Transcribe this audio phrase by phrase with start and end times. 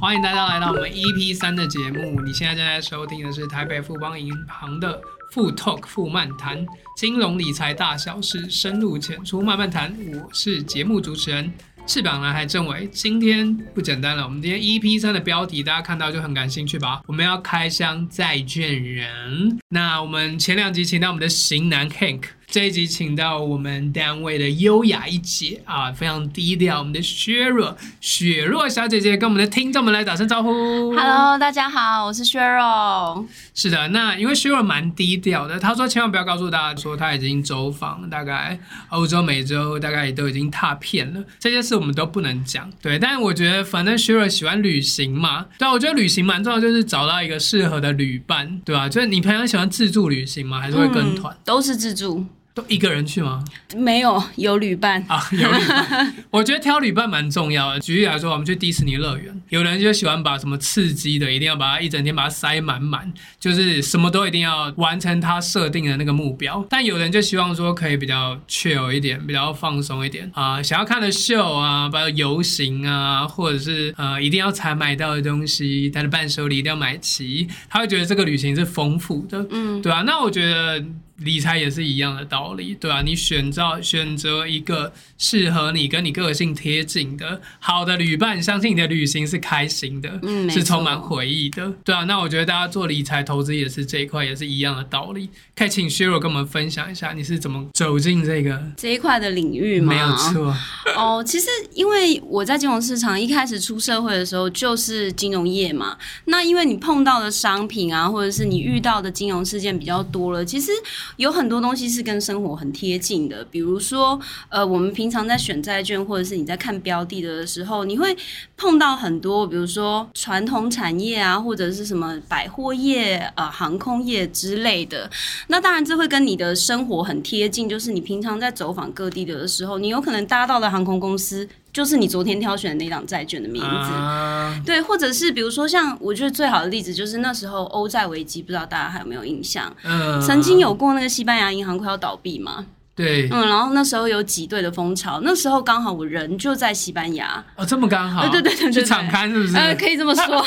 [0.00, 2.20] 欢迎大家来到我们 EP 三的节目。
[2.22, 5.00] 你现在正在收听的是台北富邦银行的
[5.30, 6.66] 富 Talk 富漫谈，
[6.96, 9.96] 金融理财大小事，深入浅出慢慢谈。
[10.12, 11.52] 我是节目主持人。
[11.84, 14.22] 翅膀男孩政委，今天不简单了。
[14.22, 17.02] 我们今天 EP 三的标题，大家看到就很感兴趣吧？
[17.06, 19.58] 我们要开箱债券人。
[19.68, 22.22] 那我们前两集请到我们的型男 Hank。
[22.52, 30.50] 这一集请到我们单位的优雅一姐啊，非常低调，我们的削弱雪若小姐姐跟我们的听众们来打声招呼。
[30.94, 33.26] Hello，大家好，我是削弱。
[33.54, 38.60] 是的，那因为削弱蛮低调的，她说千万不要告诉大家说她已经走访大概
[38.90, 42.70] 欧洲、美洲，大概也都已经踏遍了，这些事我们都不能讲。
[42.82, 48.90] 对，但是我觉得反正削弱喜欢旅行嘛，对啊，我觉得旅行蛮重要，就是找到一个适合的旅伴，对吧？
[48.90, 50.60] 就是你平常喜欢自助旅行吗？
[50.60, 51.34] 还是会跟团？
[51.34, 52.26] 嗯，都是自助。
[52.54, 53.42] 都一个人去吗？
[53.74, 56.14] 没有，有旅伴啊，有旅伴。
[56.30, 57.80] 我觉得挑旅伴蛮重要的。
[57.80, 66.62] 举例来说，我们去迪士尼乐园，有人就喜欢把什么刺激的，一定要把它一整天把它塞满满，就是什么都一定要完成他设定的那个目标。
[66.68, 80.02] 但有人就希望说可以比较 chill 一点，比较放松一点啊、呃，想要看的秀啊，包括游行啊，或者是呃一定要才买到的东西，他的伴手礼一定要买齐，他会觉得这个旅行是丰富的，嗯，对啊。
[80.02, 80.84] 那我觉得。
[81.24, 92.04] 理财也是一样的道理，对啊，你选择选择一个适合你、跟你个性贴近的好的旅伴，相信你的旅行是开心的，嗯，是充满回忆的，对啊。
[92.04, 95.30] 那我觉得大家做理财投资也是这一块，也是一样的道理。
[95.54, 99.92] 可以请 Shiro 跟我们分享一下，你是怎么走进这个这一块的领域吗？
[99.92, 100.56] 没有错。
[100.96, 110.72] 哦，其实因为我在金融市场一开始出社会的时候就是金融业嘛，那因为你碰到的商品啊，或者是你遇到的金融事件比较多了，其实。
[111.16, 114.18] 有很多东西是跟生活很贴近的，比如说，
[114.48, 118.16] 呃，我们平常在选债券，或者是你在看标的的时候，你会
[118.56, 125.10] 碰到很多，比如说传统产业啊，或者是什么百货业、呃，航空业之类的。
[125.48, 131.48] 那当然，这会跟你的生活很贴近，就是你平常在走访各地的时候，你有可能搭到的航空公司。
[131.72, 139.74] 就是你昨天挑选的那档债券的名字，啊，对，或者是比如说像我觉得最好的例子就是那时候欧债危机，不知道大家还有没有印象？
[139.82, 142.66] 嗯，曾经有过那个西班牙银行快要倒闭嘛？
[142.94, 149.56] 对，嗯，然后那时候有挤兑的风潮，那时候刚好我人就在西班牙，哦，这么刚好， 对对对对，去场勘是不是？
[149.56, 150.24] 呃，可以这么说，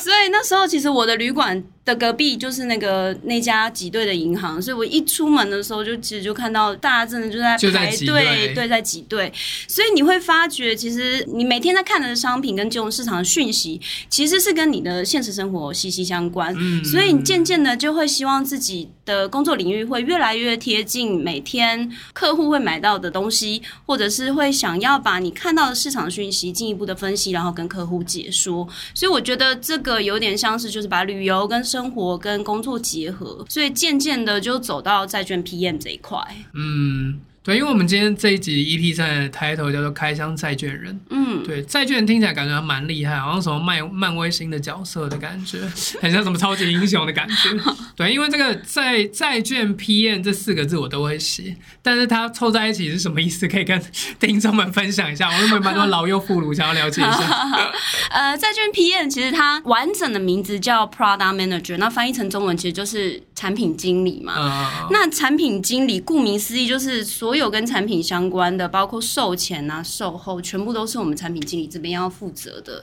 [0.00, 1.62] 所以那时候其实我的旅馆。
[1.84, 9.32] 的隔壁就是那个那家挤兑的银行，所以我一出门的时候就其实就看到大家真的就在排队，对，在挤兑。
[9.66, 16.54] 所以你会发觉，其实你每天在看的商品跟金融市场的讯息，其实是跟你的现实生活息息相关。
[16.58, 28.68] 嗯，所以你渐渐的就会希望自己的工作领域会越来越贴近每天客户会买到的东西，或者是会想要把你看到的市场讯息进一步的分析，然后跟客户解说。
[28.94, 36.18] 所以我觉得这个有点像是就是把旅游跟生活跟工作结合，所以渐渐的就走到债券 PM 这一块。
[36.54, 37.20] 嗯。
[37.42, 41.00] 对，因为我们今天这一集 EP 三的 title 叫做“开箱债券人”。
[41.08, 45.58] 嗯，对，债券听起来感觉还蛮厉害，好像什么漫漫威新的角色的感觉，
[46.00, 47.34] 很像什么超级英雄的感觉。
[47.96, 53.46] 对，因为这个债债券 PM 这四个字我都会写，但是它凑在一起是什么意思？
[53.48, 53.80] 可以跟
[54.20, 55.28] 听众们分享一下。
[55.28, 57.72] 我有没有蛮多老幼妇孺想要了解一下？
[58.10, 64.34] 呃，债券 PM 其实它完整的名字叫 Product Manager，那翻译成中文其实就是产品经理嘛。
[64.36, 64.88] 嗯。
[64.90, 66.90] 那产品经理顾名思义就是。
[67.20, 72.82] 所有跟产品相关的，包括售前啊、售后，全部都是我们产品经理这边要负责的。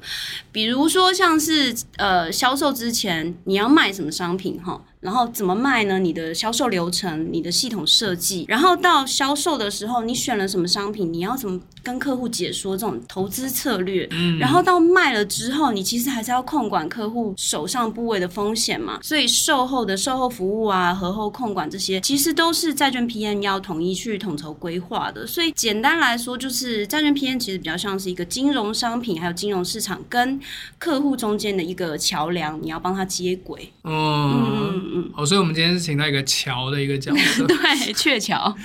[0.51, 4.79] 比如说，像是呃销售之前你要卖什么商品哈。
[4.99, 5.99] 然后怎么卖呢？
[5.99, 11.11] 你的销售流程、你的系统设计，然后到销售的时候，你选了什么商品？
[11.13, 14.07] 你要怎么跟客户解说这种投资策略？
[14.11, 18.99] 嗯，然后到卖了之后，你其实还是要控管客户手上部位的风险嘛。
[19.03, 25.25] 所以售后的售后服务啊、核后控管这些，其实都是债券 PM 要统一去统筹规划的。
[25.27, 30.39] 所以简单来说，就是债券 PM 其实比较像是一个金融商品还有金融市场跟
[30.79, 33.71] 客户中间的一个桥梁，你要帮他接轨。
[33.83, 34.77] 嗯。
[34.77, 38.55] 嗯嗯，好，所以我们今天是请到一个桥的一个角色， 对，鹊桥，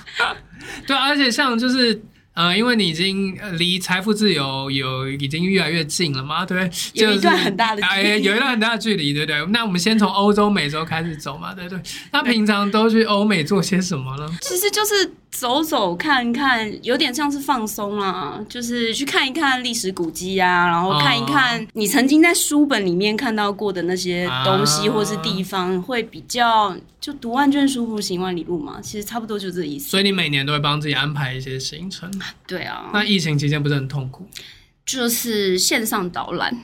[0.86, 2.02] 对，而且像就是。
[2.36, 9.46] 呃，因为你已经离财富自由有已经越来越近了嘛，对，有一段很大的距离，哎，有一段很大的距离，对不对？
[9.46, 11.80] 那我们先从欧洲、美洲开始走嘛，对不对？
[12.12, 14.30] 那平常都去欧美做些什么呢？
[14.42, 29.88] 其实就是走走看看，有点像是放松啊，就是去看一看历史古迹啊，然后看一看你曾经在书本里面看到过的那些东西或是地方，会比较就读万卷书不行万里路嘛，其实差不多就这意思。
[29.88, 32.10] 所以你每年都会帮自己安排一些行程。
[32.46, 32.90] 对啊。
[32.92, 34.28] 那疫情期间不是很痛苦？
[34.84, 36.56] 就是线上导览。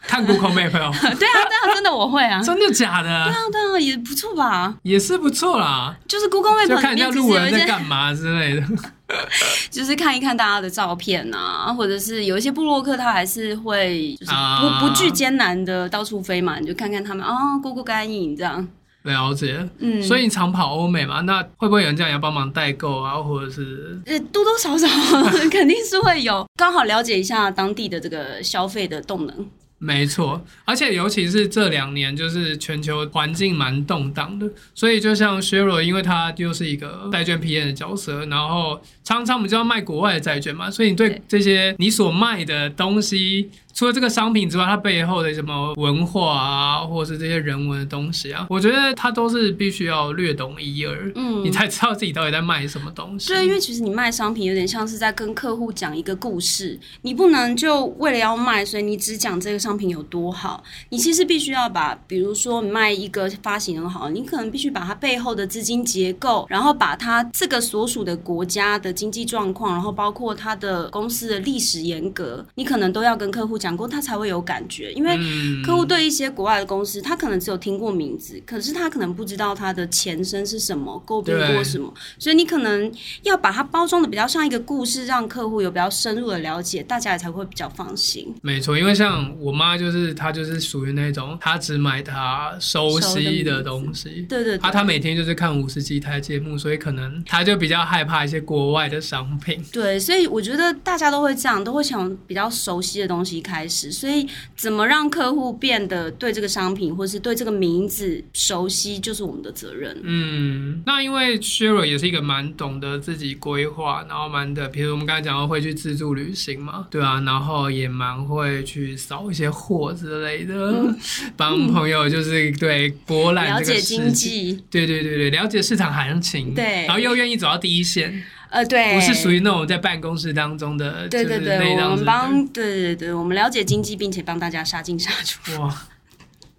[0.00, 3.24] 看 Google Map 哦， 对啊，对啊，真的我会啊，真的假的？
[3.24, 4.74] 对啊，对啊，也不错吧？
[4.82, 8.66] 也是不错啦，就是 Google Map 就看一下路人在干嘛之类的，
[9.70, 18.66] 就是看一看大家的照片啊，或者是有一些部落客他还是会就是不、啊、不惧艰难的到处飞嘛，你就看看他们哦，Google 干瘾这样。
[19.04, 21.20] 了解，嗯，所以你常跑欧美嘛？
[21.20, 24.00] 那会不会有人这样要帮忙代购啊，或者是？
[24.06, 24.88] 呃，多多少少
[25.50, 29.46] 肯定是会有，刚好了解一下当地的这个消费的动能。
[29.78, 43.50] 没错，而且尤其是这两年，就是全球环境蛮动荡的，所以就像 Sheryl，因为他就是一个债券 PM 的角色，然后常常我们就要卖国外的债券嘛，所以你对这些你所卖的东西。
[43.74, 53.28] 除了这个商品之外，它背后的什么文化啊，或者是这些人文的东西啊，我觉得它都是必须要略懂一二，嗯，你才知道自己到底在卖什么东西。
[53.28, 60.62] 对，因为其实你卖商品有点像是在跟客户讲一个故事，你不能就为了要卖，所以你只讲这个商品有多好。
[60.90, 73.74] 你其实必须要把，比如说你卖一个发行很好，你可能必须把它背后的资金结构，然后把它这个所属的国家的经济状况，然后包括它的公司的历史严格，你可能都要跟客户讲。
[73.74, 75.18] 过他才会有感觉，因为
[75.64, 88.32] 客户对一些国外的公司，他可能只有听过名字，可是他可能不知道它的前身是什么，购买过什么，所以你可能要把它包装的比较像一个故事，让客户有比较深入的了解，大家也才会比较放心。
[88.42, 99.60] 没错，因为像我妈就是她就是属于那种，她只买她熟悉的东西，对对，她她每天就是看五十几台节目，所以可能她就比较害怕一些国外的商品。
[99.72, 103.92] 对，所以我觉得大家都会这样，都会想比较熟悉的东西开始。
[103.92, 109.96] 所以，怎么让客户变得对这个商品或是对这个名字熟悉，就是我们的责任。
[110.02, 120.94] 嗯，那因为 Sheryl 也是一个蛮懂得自己规划，然后蛮的，比如我们刚才讲到会去自助旅行嘛，对啊，然后也蛮会去扫一些货之类的，
[121.36, 128.24] 帮、嗯、朋友就是对博览这个了解经济，对对对对，了解市场行情，对，然后又愿意走到第一线。
[128.54, 135.60] 呃，对，不是属于那种在办公室当中的，对对对，我们帮，对对对，我们了解经济，并且帮大家杀进杀出。
[135.60, 135.86] 哇，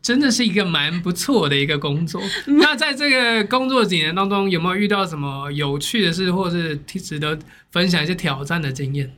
[0.02, 2.22] 真的是一个蛮不错的一个工作。
[2.48, 7.40] 那在这个工作几年当中，有没有遇到什么有趣的事，或是值得
[7.72, 9.14] 分享一些挑战的经验？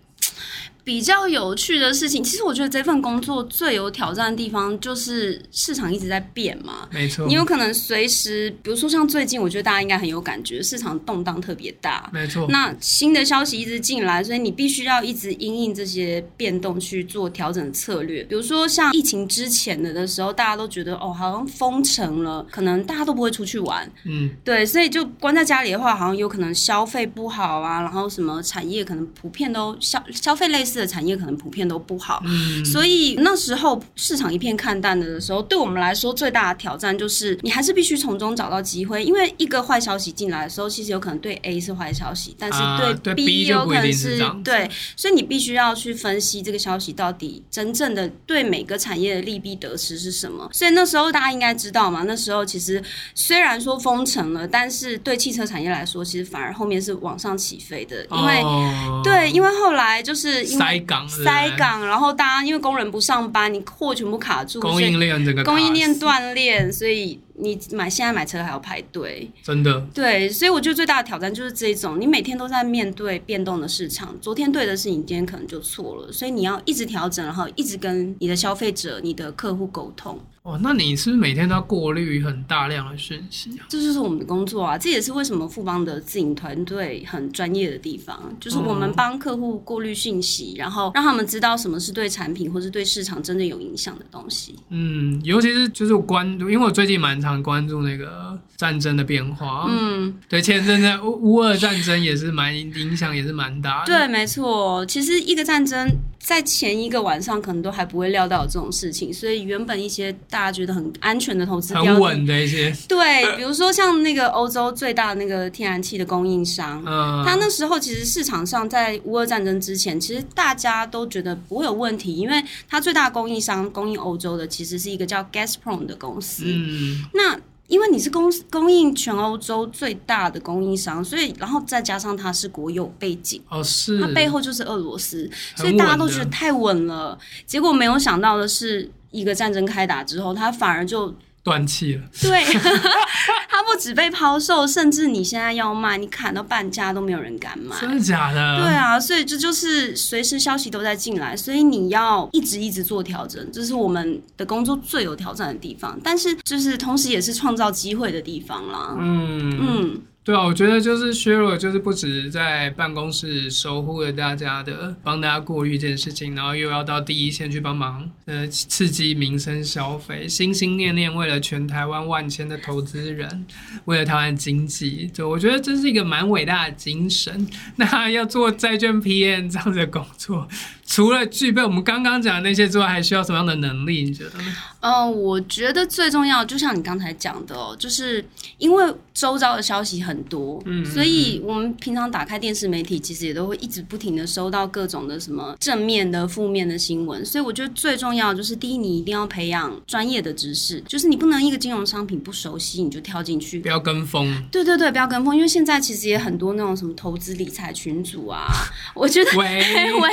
[0.88, 6.88] 比较有趣的事情，其实我觉得这份工作最有挑战的地方就是市场一直在变嘛。
[6.90, 12.10] 没错，你有可能随时，比如说像最近，我觉得大家应该很有感觉，市场动荡特别大。
[12.14, 18.24] 没错，那新的消息一直进来，所以你必须要一直因应这些变动去做调整策略。
[18.24, 23.92] 比如说像疫情之前的的时候，大家都觉得哦，好像封城了，可能大家都不会出去玩。
[24.06, 42.60] 嗯，对，所以就关在家里的话，好像有可能消费不好啊，然后什么产业可能普遍都消消费类似的产业可能普遍都不好，嗯，所以那时候市场一片看淡的时候，对我们来说最大的挑战就是，你还是必须从中找到机会，因为一个坏消息进来的时候，其实有可能对 A 是坏消息，但是
[43.04, 50.50] 对 B 有可能是对，所以你必须要去分析这个消息到底真正的对每个产业的利弊得失是什么。
[50.52, 52.82] 所以那时候大家应该知道嘛，那时候其实
[53.16, 61.08] 虽然说封城了，但是对汽车产业来说，其实反而后面是往上起飞的，因为、哦、对，因为后来就是因为塞港。
[61.10, 67.20] 塞港，然后大家因为工人不上班，你货全部卡住，供应链这个供应链断裂，所以。
[67.38, 69.80] 你买现在买车还要排队，真的。
[69.94, 80.20] 对，所以我觉得最大的挑战就是这种，你每天都在面对变动的市场，昨天对的事情，今天可能就错了，所以你要一直调整，然后一直跟你的消费者、你的客户沟通。
[80.44, 83.68] 哦，那你是不是每天都要过滤很大量的讯息啊？
[83.68, 94.56] 这就是我们的工作啊，这也是为什么富邦的自营团队很专业的地方，就是我们帮客户过滤讯息，然后让他们知道什么是对产品或是对市场真正有影响的东西。
[94.70, 99.66] 嗯，尤其是就是关注，因为我最近蛮常关注那个战争的变化。
[99.68, 103.86] 嗯，对，前阵子乌乌俄战争也是蛮影响，也是蛮大的。
[103.86, 105.88] 对，没错，其实一个战争。
[106.28, 127.40] 在前一个晚上，可能都还不会料到有这种事情，所以原本一些大家觉得很安全的投资很稳的一些，对，比如说像那个欧洲最大的那个天然气的供应商，嗯，他那时候其实市场上在乌俄战争之前，其实大家都觉得不会有问题，因为它最大的供应商供应欧洲的其实是一个叫 Gazprom 的公司，嗯，那。
[127.68, 137.18] 因为你是供供应全欧洲最大的供应商，所以然后再加上它是国有背景，哦是，它背后就是俄罗斯，所以大家都觉得太稳了。
[137.46, 141.14] 结果没有想到的是，一个战争开打之后，它反而就
[141.48, 142.02] 断气了。
[142.22, 142.44] 对，
[143.48, 147.74] 它不止被抛售，甚至你现在要卖，你砍到半价都没有人敢买。
[147.80, 148.58] 真的假的？
[148.58, 158.94] 对啊，所以这就是随时消息都在进来，所以你要一直一直做调整，这是我们的工作最有挑战的地方，但是就是同时也是创造机会的地方啦。
[159.00, 160.02] 嗯嗯。
[160.28, 173.46] 对啊，我觉得就是削弱就是不止在办公室守护了大家的，帮大家过滤这件事情，然后又要到第一线去帮忙，呃，刺激民生消费，心心念念为了全台湾万千的投资人，
[173.86, 177.48] 为了台湾经济，就我觉得这是一个蛮伟大的精神。
[177.78, 180.46] 那要做债券 PM 这样的工作。
[180.88, 184.04] 除了具备我们刚刚讲的那些之外，还需要什么样的能力？
[184.04, 184.32] 你觉得？
[184.80, 188.24] 嗯、呃，我觉得最重要，就像你刚才讲的哦，就是
[188.58, 197.24] 因为周遭的消息很多，嗯，所以我们平常打开电视媒体，其实也都会一直不停的收到各种的什么正面的、负面的新闻。
[197.26, 204.42] 所以我觉得最重要就是，第一，你一定要培养专业的知识，就是你不能一个金融商品不熟悉你就跳进去，不要跟风。
[204.50, 208.48] 对对对，不要跟风，因 为现在其实也很多那种什么投资理财群组啊，
[208.96, 209.46] 我觉得喂
[210.00, 210.10] 喂，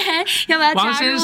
[0.48, 0.63] 要不要？
[0.74, 1.18] 王先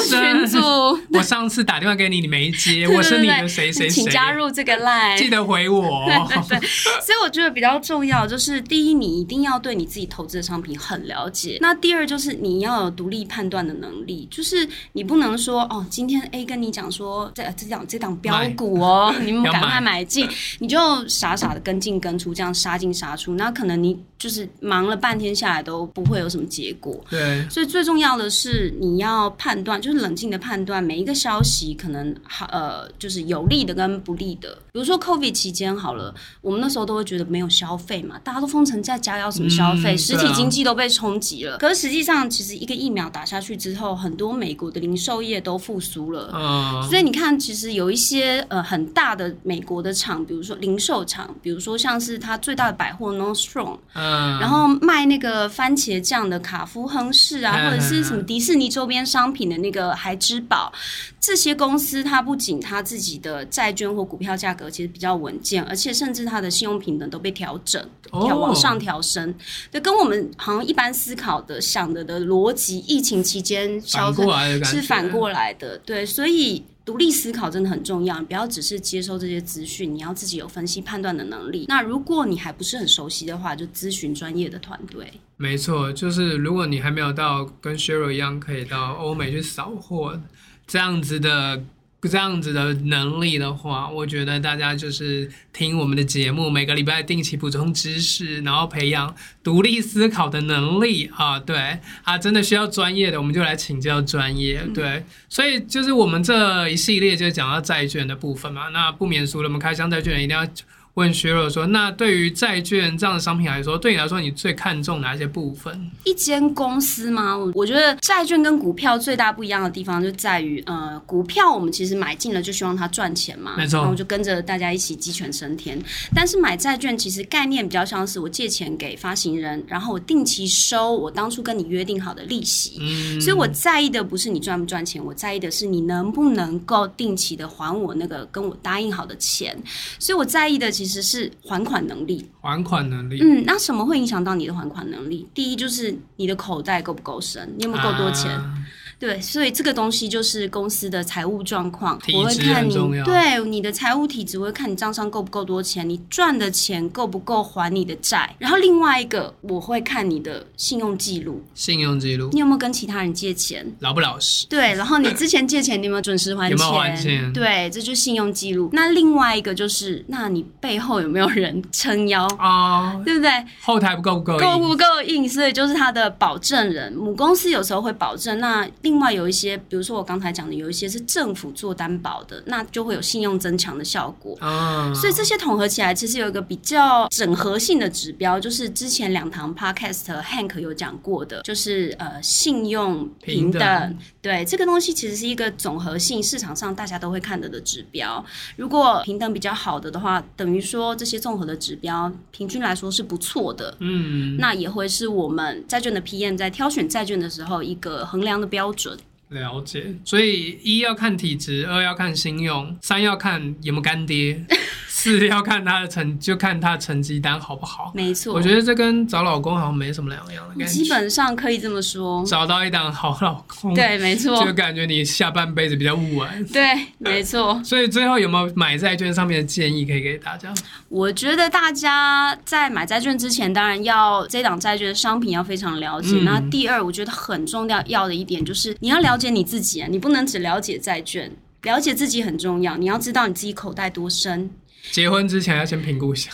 [0.47, 0.63] 生，
[1.13, 6.07] 我上次打电话给你，你没接，我是你的谁谁谁，请加入这个 line，记得回我。
[6.29, 6.69] 对，对，
[7.01, 11.59] 所以我觉得比较重要就是，第一，你一定要对你自己投资的商品很了解。
[11.61, 20.29] 那第二就是你要有独立判断的能力，就是你不能说哦，今天 A 跟你讲说这这档这档标股哦， 你们赶快买进，
[20.59, 20.79] 你就
[21.09, 26.99] 傻傻的跟进跟出，这样杀进杀出，那可能你就是忙了半天下来都不会有什么结果。
[27.09, 29.81] 对，所以最重要的是你要判断。
[29.81, 34.51] 就是冷静的判断每一个消息可能好呃，就是有利的跟不利的。
[34.73, 39.95] 比如说 COVID 期间好了，我们那时候都会觉得没有消费嘛，大家都封城在家，要什么消费？
[39.95, 41.59] 嗯、实体经济都被冲击了。
[41.59, 46.31] 可是实际上，其实一个疫苗打下去之后，很多美国的零售业都复苏了。
[46.33, 59.61] 嗯，所以你看，其实有一些呃很大的美国的厂，比如说零售厂，比如说像是它最大的百货 Nordstrom，嗯，然后卖那个番茄酱的卡夫亨氏啊，或者是什么迪士尼周边商品的。
[59.61, 60.73] 那个孩之宝，
[61.21, 69.35] 这些公司它不仅它自己的债券或股票价格其实比较稳健，而且甚至它的信用平等都被调整，调往上调升。
[69.71, 74.25] 对，跟我们好像一般思考的想的的逻辑，疫情期间消费
[74.65, 75.77] 是反过来的。
[75.85, 81.67] 对，所以独立思考真的很重要，不要只是接收这些资讯，你要自己有分析判断的能力。
[81.69, 85.13] 那如果你还不是很熟悉的话，就咨询专业的团队。
[85.37, 90.21] 没错，就是如果你还没有到跟 Sheryl 一样可以到欧美去扫货
[90.67, 91.63] 这样子的
[92.09, 101.39] 这样子的能力的话，我觉得大家就是听我们的节目，每个礼拜定期补充知识，然后培养独立思考的能力啊。
[101.39, 104.63] 对啊，真的需要专业的，我们就来请教专业。
[104.75, 110.47] 对，所以就是我们这一系列就讲到债券的部分嘛，那不免俗了，我们开箱债券一定要。
[110.95, 115.91] 问 Sheryl 说：“那对于债券这样的商品来说，对你来说，你最看重哪些部分？
[116.05, 117.37] 一间公司吗？
[117.55, 125.81] 我觉得债券跟股票最大不一样的地方就在于，呃，股票我们其实买进了就希望它赚钱嘛，没错，然后就跟着大家一起鸡犬升天。
[126.13, 132.79] 但是买债券其实概念比较像是我借钱给发行人，然后我定期收我当初跟你约定好的利息。
[132.81, 139.57] 嗯，所以我在意的不是你赚不赚钱，我在意的是你能不能够定期的还我那个跟我答应好的钱。
[140.01, 143.21] 所以我在意的。”其实是还款能力，还款能力。
[143.21, 145.29] 嗯，那什么会影响到你的还款能力？
[145.35, 148.31] 第一就是你的口袋够不够深，你有没有够多钱？
[148.31, 148.55] 啊
[149.01, 158.37] 对，所以这个东西就是公司的财务状况，我会看你对你的财务体质，我会看你账上够不够多钱，你赚的钱够不够还你的债。
[158.39, 164.47] 然后另外一个，我会看你的信用记录，信用记录，你有没有跟其他人借钱，老不老实？
[164.49, 166.59] 对，然后你之前借钱，你有没有准时还钱？
[166.59, 167.33] 有没有还钱？
[167.33, 168.69] 对，这就是信用记录。
[168.75, 172.93] 那另外一个就是，那你背后有没有人撑腰啊？
[172.97, 173.31] 哦、对不对？
[173.63, 175.27] 后台不够不够够不够硬？
[175.27, 178.39] 所以就是他的保证人，母公司有时候会保证。
[178.41, 184.37] 那另外有一些，比如说我刚才讲的，有一些是政府做担保的，那就会有信用增强的效果。
[184.41, 193.61] 啊，所以这些统合起来，其实有一个比较整合性的指标，就是之前两堂 podcast Hank 有讲过的，就是呃信用平等。
[193.61, 198.25] 等对，这个东西其实是一个总和性，市场上大家都会看的的指标。
[198.57, 203.77] 如果平等比较好的的话，等于说这些综合的指标平均来说是不错的。
[203.81, 208.80] 嗯，那也会是我们债券的 PM 在挑选债券的时候一个衡量的标准。
[209.29, 214.45] 了解，所以一要看体质，二要看信用，三要看有没有干爹，
[215.03, 217.91] 四要看他的成，就看他的成绩单好不好。
[217.95, 220.67] 没错，我觉得这跟找老公好像没什么两样的感觉。
[220.67, 226.45] 基本上可以这么说，找到一档好老公，对，没错，就感觉你下半辈子比较不完。
[226.53, 227.59] 对，没错。
[227.65, 230.53] 所以最后有没有买债券上面的建议可以给大家？
[230.91, 236.15] 我觉得大家在买债券之前，当然要这档债券的商品要非常了解。
[236.25, 242.77] 那、嗯、第二，我觉得很重要要的一点就是你要了解你自己啊，你不能只了解债券，了解自己很重要。
[242.77, 244.51] 你要知道你自己口袋多深。
[244.91, 246.31] 结婚之前要先评估一下，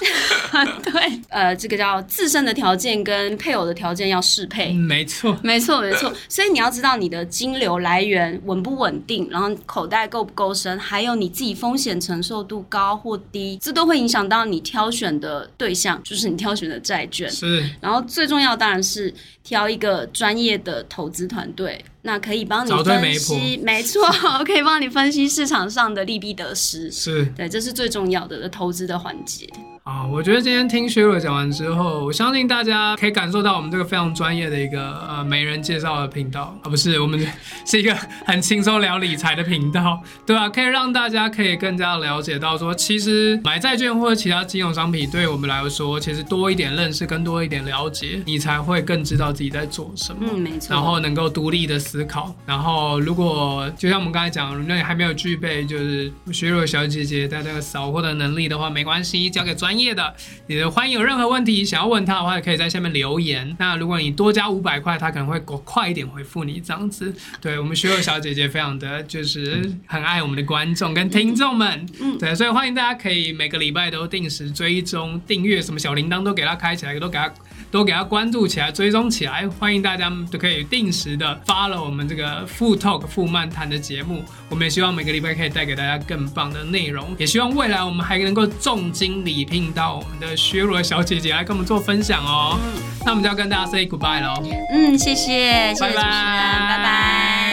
[0.82, 6.12] 对，呃，这个叫自身的条件跟配偶的条件要适配，嗯、没错，没错，没错。
[6.28, 17.30] 所以你要知道你的金流来源稳不稳定，然后口袋够不够深，还有你自己风险承受度高或低，这都会影响到你挑选的对象，就是你挑选的债券。
[17.30, 19.12] 是，然后最重要当然是
[19.42, 21.84] 挑一个专业的投资团队。
[22.02, 24.00] 那可以帮你分析，没错，
[24.46, 29.44] 可以帮你分析市场上的利弊得失，是对，这是最重要的投资的环节。
[29.86, 37.24] 啊，我觉得今天听薛若讲完之后，我相信大家可以感受到我们这个非常专业的一个呃媒人介绍的频道啊，不是，我们
[37.64, 40.48] 是一个很轻松聊理财的频道，对吧？
[40.48, 50.74] 可以让大家可以更加了解到说，其实买债券或者其他金融商品，对我们来说，其实多一点认识，更多一点了解，你才会更知道自己在做什么，嗯，没错。
[50.74, 59.75] 然后能够独立的思考，然后如果就像我们刚才讲，如果你还没有具备就是薛若小姐姐在这个扫货的能力的话，没关系，交给专业。
[59.78, 60.14] 业的，
[60.46, 63.54] 也欢迎有任何问题想要问他的话，可以在下面留言。
[63.58, 67.14] 那如果你多加五百块，他可能会快一点回复你这样子。
[67.40, 77.32] 对，我们学友小姐姐非常的就是很爱我们的观众跟听众们，嗯，对，所以欢迎大家可以每个礼拜都定时追踪订阅，什么小铃铛都给他开起来，都给他。
[77.76, 84.24] 都给他关注起来，追踪起来，欢迎大家都可以定时的 follow 我们这个富 Talk 富漫谈的节目。
[84.48, 92.58] 我们也希望每个礼拜可以带给大家更棒的内容，也希望未来我们还能够重金礼聘到我们的薛罗小姐姐来跟我们做分享哦。
[92.64, 94.42] 嗯、那我们就要跟大家 say goodbye 喽。
[94.72, 96.78] 嗯，谢谢，谢谢主持人，拜拜。
[96.78, 97.45] 拜拜。